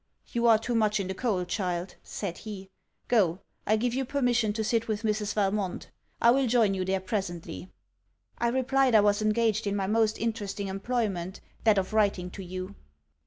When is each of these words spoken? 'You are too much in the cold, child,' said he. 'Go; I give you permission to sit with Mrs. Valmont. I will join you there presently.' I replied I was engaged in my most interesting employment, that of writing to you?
'You 0.31 0.47
are 0.47 0.57
too 0.57 0.73
much 0.73 0.99
in 0.99 1.07
the 1.07 1.13
cold, 1.13 1.47
child,' 1.47 1.93
said 2.01 2.39
he. 2.39 2.71
'Go; 3.07 3.39
I 3.67 3.75
give 3.75 3.93
you 3.93 4.03
permission 4.03 4.51
to 4.53 4.63
sit 4.63 4.87
with 4.87 5.03
Mrs. 5.03 5.35
Valmont. 5.35 5.91
I 6.19 6.31
will 6.31 6.47
join 6.47 6.73
you 6.73 6.83
there 6.83 6.99
presently.' 6.99 7.69
I 8.39 8.47
replied 8.47 8.95
I 8.95 9.01
was 9.01 9.21
engaged 9.21 9.67
in 9.67 9.75
my 9.75 9.85
most 9.85 10.17
interesting 10.17 10.69
employment, 10.69 11.39
that 11.65 11.77
of 11.77 11.93
writing 11.93 12.31
to 12.31 12.43
you? 12.43 12.73